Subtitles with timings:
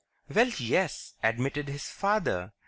[0.33, 2.53] "Well, yes," admitted his father.